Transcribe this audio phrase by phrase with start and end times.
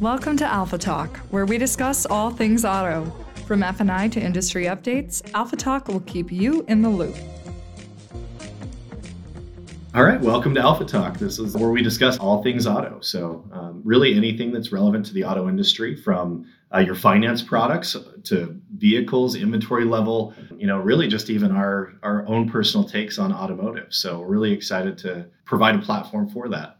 [0.00, 3.04] Welcome to Alpha Talk, where we discuss all things auto.
[3.46, 7.14] From F&I to industry updates, Alpha Talk will keep you in the loop.
[9.94, 11.18] All right, welcome to Alpha Talk.
[11.18, 12.98] This is where we discuss all things auto.
[13.02, 17.94] So, um, really anything that's relevant to the auto industry, from uh, your finance products
[18.24, 23.34] to vehicles, inventory level, you know, really just even our our own personal takes on
[23.34, 23.92] automotive.
[23.92, 26.78] So, really excited to provide a platform for that.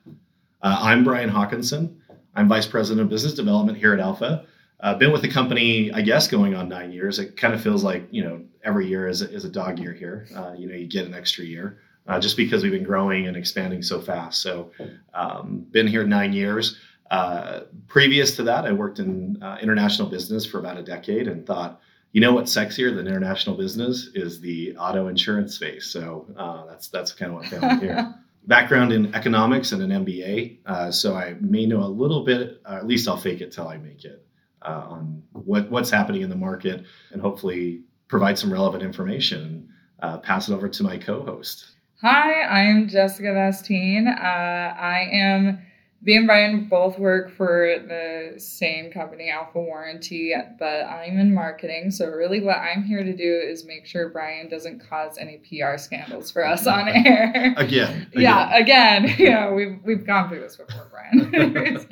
[0.62, 1.99] Uh, I'm Brian Hawkinson.
[2.34, 4.46] I'm Vice President of Business Development here at Alpha.
[4.82, 7.18] I've uh, been with the company, I guess, going on nine years.
[7.18, 9.92] It kind of feels like, you know, every year is a, is a dog year
[9.92, 10.26] here.
[10.34, 13.36] Uh, you know, you get an extra year uh, just because we've been growing and
[13.36, 14.40] expanding so fast.
[14.40, 14.72] So,
[15.12, 16.78] um, been here nine years.
[17.10, 21.44] Uh, previous to that, I worked in uh, international business for about a decade and
[21.44, 21.80] thought,
[22.12, 25.86] you know what's sexier than international business is the auto insurance space.
[25.86, 28.14] So uh, that's that's kind of what found here.
[28.46, 32.60] background in economics and an MBA, uh, so I may know a little bit.
[32.64, 34.26] Uh, at least I'll fake it till I make it
[34.62, 39.68] uh, on what what's happening in the market, and hopefully provide some relevant information.
[40.02, 41.66] uh, pass it over to my co-host.
[42.00, 44.08] Hi, I'm Jessica Vastine.
[44.08, 45.58] Uh, I am
[46.02, 51.90] me and Brian both work for the same company, Alpha Warranty, but I'm in marketing.
[51.90, 55.76] So really, what I'm here to do is make sure Brian doesn't cause any PR
[55.76, 57.52] scandals for us on air.
[57.56, 58.08] again, again.
[58.14, 59.14] Yeah, again.
[59.18, 61.86] Yeah, we've we've gone through this before, Brian.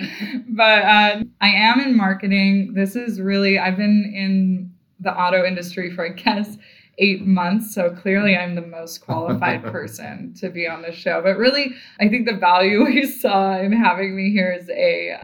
[0.48, 2.72] but uh, I am in marketing.
[2.75, 6.56] This is really I've been in the auto industry for I guess
[6.99, 7.75] eight months.
[7.75, 8.51] So clearly, mm-hmm.
[8.51, 11.21] I'm the most qualified person to be on the show.
[11.23, 15.21] But really, I think the value we saw in having me here is a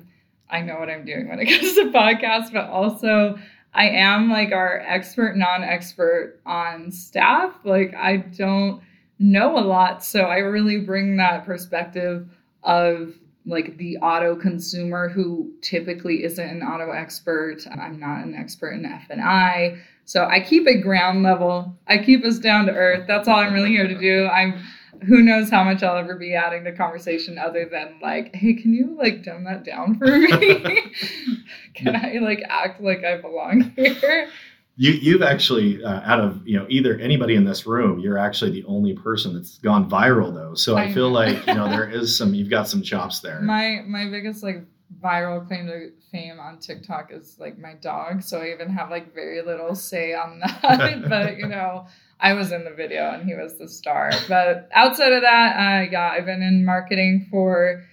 [0.51, 3.39] I know what I'm doing when it comes to podcasts, but also
[3.75, 7.53] I am like our expert, non expert on staff.
[7.65, 8.81] Like, I don't
[9.19, 10.05] know a lot.
[10.05, 12.29] So I really bring that perspective
[12.63, 13.15] of
[13.47, 17.67] like the auto consumer who typically isn't an auto expert.
[17.71, 19.79] I'm not an expert in F&I.
[20.05, 21.77] So I keep it ground level.
[21.87, 23.07] I keep us down to earth.
[23.07, 24.27] That's all I'm really here to do.
[24.27, 24.63] I'm
[25.07, 28.73] who knows how much I'll ever be adding to conversation other than like, hey, can
[28.73, 30.29] you like dumb that down for me?
[31.75, 34.29] can I like act like I belong here?
[34.77, 38.51] You you've actually uh, out of you know either anybody in this room, you're actually
[38.51, 40.55] the only person that's gone viral though.
[40.55, 43.41] So I, I feel like you know there is some you've got some chops there.
[43.41, 44.65] My my biggest like
[45.03, 48.23] viral claim to fame on TikTok is like my dog.
[48.23, 51.05] So I even have like very little say on that.
[51.09, 51.87] but you know,
[52.21, 54.13] I was in the video and he was the star.
[54.29, 57.85] But outside of that, uh, yeah, I've been in marketing for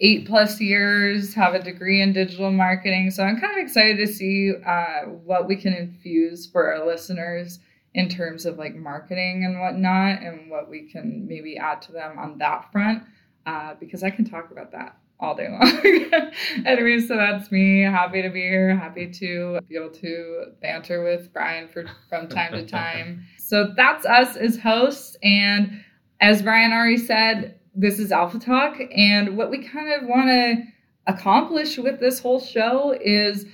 [0.00, 3.10] eight plus years, have a degree in digital marketing.
[3.10, 7.58] So I'm kind of excited to see uh, what we can infuse for our listeners
[7.94, 12.16] in terms of like marketing and whatnot, and what we can maybe add to them
[12.18, 13.02] on that front,
[13.46, 15.62] uh, because I can talk about that all day long.
[16.66, 17.80] anyway, so that's me.
[17.82, 18.76] Happy to be here.
[18.76, 23.24] Happy to be able to banter with Brian for from time to time.
[23.48, 25.16] So that's us as hosts.
[25.22, 25.82] And
[26.20, 28.76] as Brian already said, this is Alpha Talk.
[28.94, 30.64] And what we kind of want to
[31.06, 33.46] accomplish with this whole show is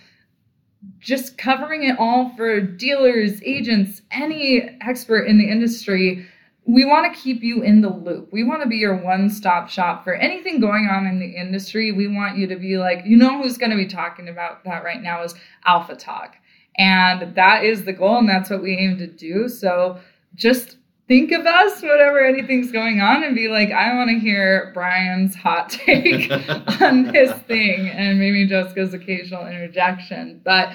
[0.98, 6.26] just covering it all for dealers, agents, any expert in the industry
[6.66, 8.32] we want to keep you in the loop.
[8.32, 11.92] We want to be your one stop shop for anything going on in the industry.
[11.92, 14.82] We want you to be like, you know, who's going to be talking about that
[14.82, 15.34] right now is
[15.66, 16.36] Alpha Talk.
[16.76, 19.48] And that is the goal, and that's what we aim to do.
[19.48, 19.98] So
[20.34, 24.70] just think of us whatever anything's going on and be like, I want to hear
[24.74, 26.30] Brian's hot take
[26.80, 30.40] on this thing and maybe Jessica's occasional interjection.
[30.44, 30.72] But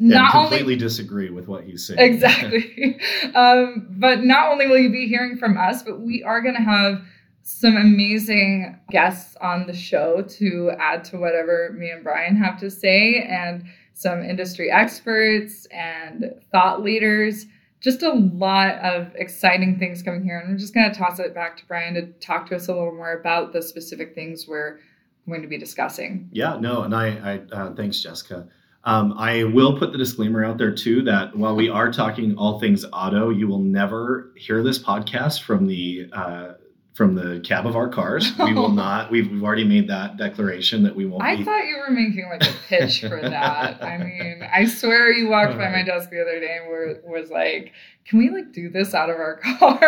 [0.00, 2.00] not and completely only, disagree with what he's saying.
[2.00, 2.98] Exactly.
[3.34, 6.62] um, but not only will you be hearing from us, but we are going to
[6.62, 7.02] have
[7.42, 12.70] some amazing guests on the show to add to whatever me and Brian have to
[12.70, 17.46] say, and some industry experts and thought leaders.
[17.80, 20.38] Just a lot of exciting things coming here.
[20.38, 22.74] And I'm just going to toss it back to Brian to talk to us a
[22.74, 24.78] little more about the specific things we're
[25.26, 26.28] going to be discussing.
[26.32, 28.48] Yeah, no, and I, I uh, thanks, Jessica.
[28.84, 32.58] Um, I will put the disclaimer out there too that while we are talking all
[32.58, 36.52] things auto, you will never hear this podcast from the uh,
[36.94, 38.32] from the cab of our cars.
[38.40, 39.10] We will not.
[39.10, 41.22] We've, we've already made that declaration that we won't.
[41.22, 41.44] I be...
[41.44, 43.82] thought you were making like a pitch for that.
[43.82, 47.30] I mean, I swear you walked by my desk the other day and were, was
[47.30, 47.72] like,
[48.06, 49.78] "Can we like do this out of our car?"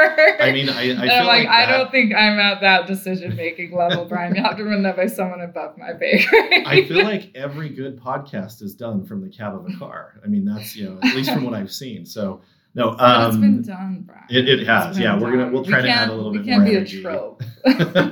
[0.41, 3.35] I mean, I, I feel I'm like, like I don't think I'm at that decision
[3.35, 4.37] making level, Brian.
[4.37, 6.67] You have to run that by someone above my pay grade.
[6.67, 10.21] I feel like every good podcast is done from the cab of a car.
[10.23, 12.07] I mean, that's you know at least from what I've seen.
[12.07, 12.43] So
[12.75, 14.25] no, um, it's been done, Brian.
[14.31, 14.99] It, it has.
[14.99, 16.99] Yeah, we're gonna we'll try we to add a little bit more energy.
[16.99, 18.03] We can't be a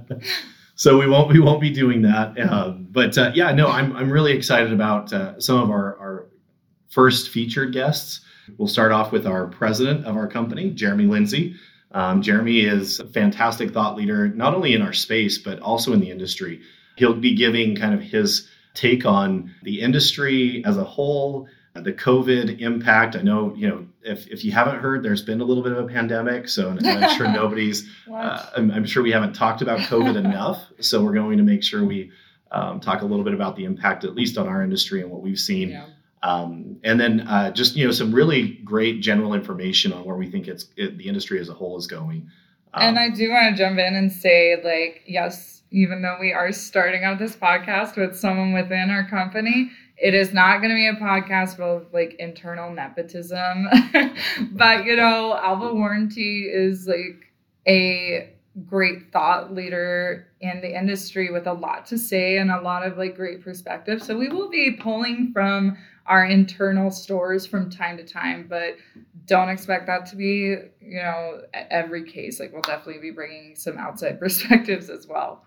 [0.00, 0.22] trope.
[0.74, 2.38] so we won't we won't be doing that.
[2.40, 6.26] Um, but uh, yeah, no, I'm I'm really excited about uh, some of our our
[6.88, 8.20] first featured guests.
[8.58, 11.54] We'll start off with our president of our company, Jeremy Lindsay.
[11.92, 16.00] Um, Jeremy is a fantastic thought leader, not only in our space, but also in
[16.00, 16.60] the industry.
[16.96, 22.60] He'll be giving kind of his take on the industry as a whole, the COVID
[22.60, 23.16] impact.
[23.16, 25.78] I know, you know, if, if you haven't heard, there's been a little bit of
[25.78, 26.48] a pandemic.
[26.48, 30.66] So I'm sure nobody's, uh, I'm, I'm, sure we haven't talked about COVID enough.
[30.80, 32.10] So we're going to make sure we
[32.50, 35.22] um, talk a little bit about the impact, at least on our industry and what
[35.22, 35.70] we've seen.
[35.70, 35.86] Yeah.
[36.22, 40.30] Um, and then uh, just you know some really great general information on where we
[40.30, 42.28] think it's it, the industry as a whole is going.
[42.74, 46.32] Um, and I do want to jump in and say, like, yes, even though we
[46.32, 49.70] are starting out this podcast with someone within our company,
[50.00, 53.68] it is not going to be a podcast full of like internal nepotism.
[54.52, 57.32] but you know, Alpha Warranty is like
[57.68, 58.32] a
[58.66, 62.96] great thought leader in the industry with a lot to say and a lot of
[62.96, 64.02] like great perspective.
[64.02, 65.76] So we will be pulling from
[66.06, 68.76] our internal stores from time to time, but
[69.26, 72.40] don't expect that to be, you know, every case.
[72.40, 75.44] Like we'll definitely be bringing some outside perspectives as well.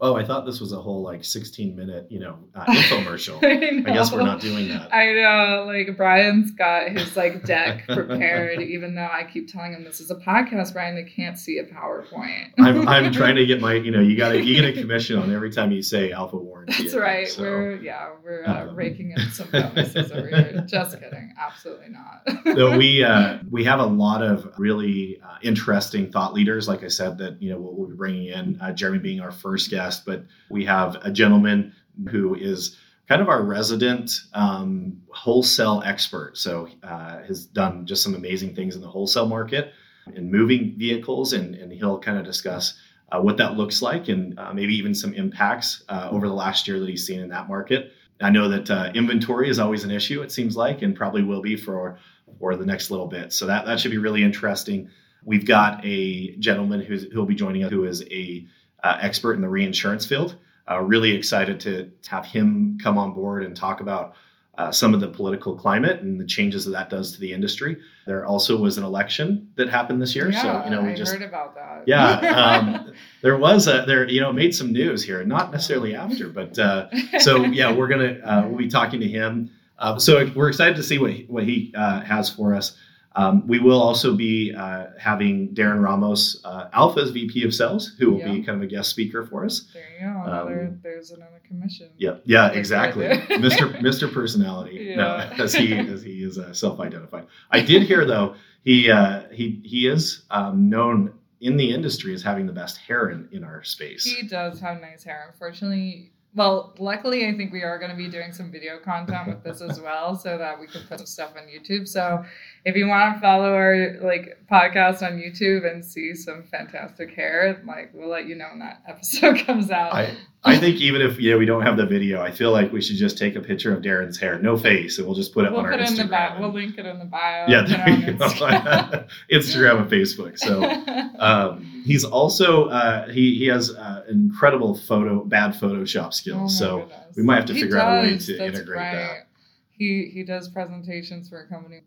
[0.00, 3.42] Oh, I thought this was a whole like 16 minute, you know, uh, infomercial.
[3.42, 4.92] I, I, guess we're not doing that.
[4.94, 5.64] I know.
[5.66, 10.10] Like Brian's got his like deck prepared, even though I keep telling him this is
[10.10, 12.52] a podcast, Brian, they can't see a PowerPoint.
[12.58, 15.18] I'm, I'm trying to get my, you know, you got to, you get a commission
[15.18, 16.84] on every time you say alpha warranty.
[16.84, 17.28] That's right.
[17.28, 20.64] So, we're, yeah, we're uh, um, raking in some bonuses over here.
[20.66, 21.32] Just kidding.
[21.38, 22.56] Absolutely not.
[22.56, 26.88] so we, uh, we have a lot of really uh, interesting thought leaders, like I
[26.88, 29.75] said, that, you know, we'll, we'll be bringing in, uh, Jeremy being our first guest,
[30.04, 31.72] but we have a gentleman
[32.10, 32.76] who is
[33.08, 36.36] kind of our resident um, wholesale expert.
[36.36, 39.72] So uh, has done just some amazing things in the wholesale market
[40.14, 42.78] in moving vehicles, and, and he'll kind of discuss
[43.12, 46.66] uh, what that looks like and uh, maybe even some impacts uh, over the last
[46.66, 47.92] year that he's seen in that market.
[48.20, 51.42] I know that uh, inventory is always an issue, it seems like, and probably will
[51.42, 51.98] be for
[52.38, 53.32] for the next little bit.
[53.32, 54.88] So that that should be really interesting.
[55.24, 58.46] We've got a gentleman who's who'll be joining us who is a
[58.82, 60.36] uh, expert in the reinsurance field.
[60.68, 64.14] Uh, really excited to, have him come on board and talk about
[64.58, 67.76] uh, some of the political climate and the changes that that does to the industry.
[68.06, 70.94] There also was an election that happened this year, yeah, so you know we I
[70.94, 71.82] just heard about that.
[71.86, 72.10] Yeah,
[72.86, 72.92] um,
[73.22, 76.88] there was a there you know made some news here, not necessarily after, but uh,
[77.18, 79.50] so yeah, we're gonna uh, we'll be talking to him.
[79.78, 82.76] Uh, so we're excited to see what he, what he has for us.
[83.16, 88.12] Um, we will also be uh, having Darren Ramos, uh, Alpha's VP of Sales, who
[88.12, 89.70] will be kind of a guest speaker for us.
[89.72, 90.22] There you go.
[90.22, 91.88] Another, um, there's another commission.
[91.96, 93.06] Yeah, yeah, exactly.
[93.06, 93.74] Mr.
[93.80, 94.12] Mr.
[94.12, 94.90] Personality.
[94.90, 94.96] Yeah.
[94.96, 97.26] No, as he as he is uh, self-identified.
[97.50, 102.22] I did hear though he uh, he he is um, known in the industry as
[102.22, 104.04] having the best hair in, in our space.
[104.04, 105.28] He does have nice hair.
[105.32, 109.42] Unfortunately, well, luckily, I think we are going to be doing some video content with
[109.42, 111.88] this as well, so that we can put some stuff on YouTube.
[111.88, 112.22] So,
[112.66, 117.62] if you want to follow our like podcast on YouTube and see some fantastic hair,
[117.66, 119.94] like we'll let you know when that episode comes out.
[119.94, 122.70] I, I think even if you know, we don't have the video, I feel like
[122.70, 125.46] we should just take a picture of Darren's hair, no face, and we'll just put
[125.46, 125.90] it we'll on our Instagram.
[125.90, 126.40] In the bio.
[126.40, 127.46] We'll link it in the bio.
[127.48, 129.08] Yeah, Instagram.
[129.32, 130.38] Instagram and Facebook.
[130.38, 130.62] So
[131.18, 136.54] um, he's also uh, he he has uh, incredible photo bad Photoshop skills.
[136.56, 137.16] Oh so goodness.
[137.16, 137.84] we might have to he figure does.
[137.84, 138.92] out a way to That's integrate right.
[138.92, 139.28] that.
[139.70, 141.82] He he does presentations for a company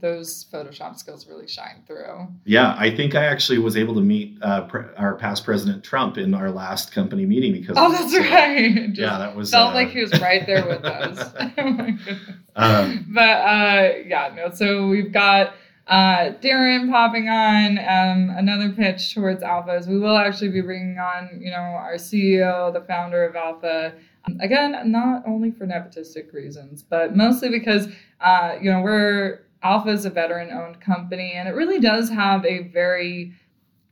[0.00, 2.28] those Photoshop skills really shine through.
[2.44, 6.18] Yeah, I think I actually was able to meet uh, pre- our past president Trump
[6.18, 7.76] in our last company meeting because.
[7.78, 8.94] Oh, that's so, right.
[8.94, 11.32] yeah, that was felt uh, like he was right there with us.
[12.56, 12.82] oh.
[12.82, 14.50] Um, but uh, yeah, no.
[14.52, 15.54] So we've got.
[15.88, 19.86] Uh, Darren popping on um, another pitch towards Alphas.
[19.86, 23.94] We will actually be bringing on, you know, our CEO, the founder of Alpha.
[24.26, 27.88] Um, again, not only for nepotistic reasons, but mostly because,
[28.20, 32.44] uh, you know, we're Alpha is a veteran owned company, and it really does have
[32.44, 33.32] a very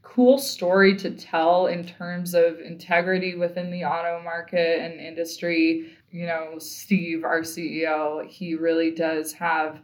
[0.02, 5.96] cool story to tell in terms of integrity within the auto market and industry.
[6.10, 9.80] You know, Steve, our CEO, he really does have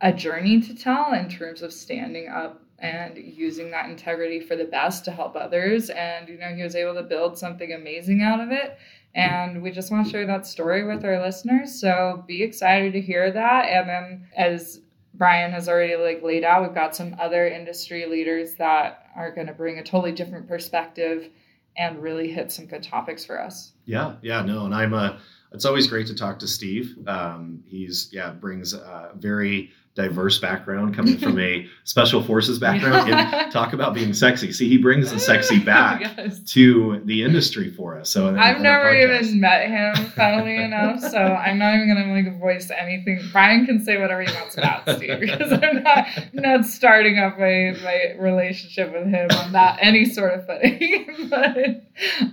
[0.00, 4.64] a journey to tell in terms of standing up and using that integrity for the
[4.64, 5.90] best to help others.
[5.90, 8.78] And, you know, he was able to build something amazing out of it.
[9.14, 11.80] And we just want to share that story with our listeners.
[11.80, 13.64] So be excited to hear that.
[13.64, 14.80] And then, as
[15.18, 16.62] Brian has already like laid out.
[16.62, 21.28] We've got some other industry leaders that are going to bring a totally different perspective
[21.76, 23.72] and really hit some good topics for us.
[23.84, 24.96] Yeah, yeah, no, and I'm a.
[24.96, 25.18] Uh,
[25.50, 26.94] it's always great to talk to Steve.
[27.06, 33.52] Um, he's yeah brings a very diverse background, coming from a special forces background, and
[33.52, 34.52] talk about being sexy.
[34.52, 36.38] See, he brings the sexy back yes.
[36.52, 38.08] to the industry for us.
[38.08, 41.00] So I've never even met him, funnily enough.
[41.00, 43.20] So I'm not even gonna like voice anything.
[43.32, 47.74] Brian can say whatever he wants about Steve because I'm not not starting up my
[47.82, 51.28] my relationship with him on that any sort of footing.
[51.28, 51.56] but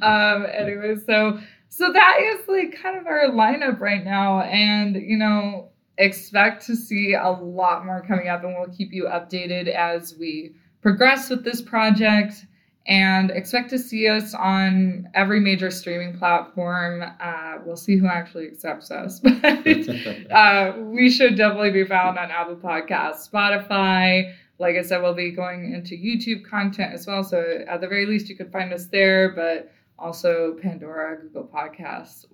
[0.06, 5.18] um, anyway, so so that is like kind of our lineup right now, and you
[5.18, 10.16] know expect to see a lot more coming up, and we'll keep you updated as
[10.18, 12.46] we progress with this project.
[12.88, 17.04] And expect to see us on every major streaming platform.
[17.20, 19.34] Uh, we'll see who actually accepts us, but
[20.32, 24.36] uh, we should definitely be found on Apple Podcasts, Spotify.
[24.60, 27.24] Like I said, we'll be going into YouTube content as well.
[27.24, 29.34] So at the very least, you could find us there.
[29.34, 32.26] But also Pandora, Google Podcasts,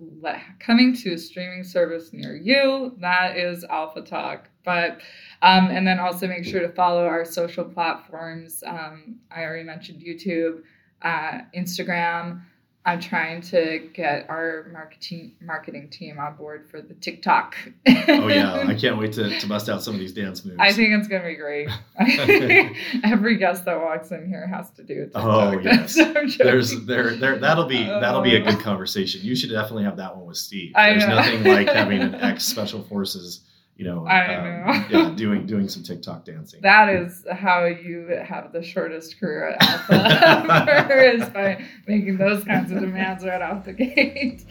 [0.60, 2.96] coming to a streaming service near you.
[3.00, 4.50] That is Alpha Talk.
[4.64, 5.02] But
[5.42, 8.64] um, and then also make sure to follow our social platforms.
[8.66, 10.62] Um, I already mentioned YouTube,
[11.02, 12.42] uh, Instagram.
[12.84, 17.56] I'm trying to get our marketing marketing team on board for the TikTok.
[17.88, 20.58] oh yeah, I can't wait to, to bust out some of these dance moves.
[20.60, 21.70] I think it's gonna be great.
[23.04, 25.12] Every guest that walks in here has to do it.
[25.14, 28.00] Oh yes, there's there there that'll be oh.
[28.00, 29.22] that'll be a good conversation.
[29.24, 30.72] You should definitely have that one with Steve.
[30.74, 33.42] There's nothing like having an ex special forces
[33.76, 34.86] you know, I um, know.
[34.90, 36.62] yeah, doing doing some TikTok dancing.
[36.62, 42.72] That is how you have the shortest career at Alpha is by making those kinds
[42.72, 44.46] of demands right off the gate.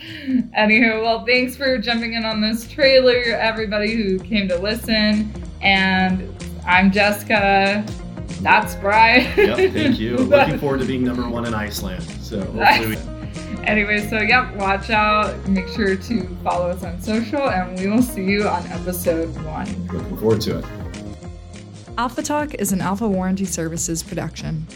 [0.59, 5.33] Anywho, well, thanks for jumping in on this trailer, everybody who came to listen.
[5.63, 6.35] And
[6.67, 7.85] I'm Jessica.
[8.41, 9.23] That's Brian.
[9.37, 10.17] yep, thank you.
[10.17, 12.03] Looking forward to being number one in Iceland.
[12.21, 12.97] So hopefully.
[12.97, 13.20] We-
[13.65, 15.47] Anyway, so yep, watch out.
[15.49, 19.67] Make sure to follow us on social, and we will see you on episode one.
[19.89, 20.65] Looking forward to it.
[21.99, 24.67] Alpha Talk is an Alpha Warranty Services production.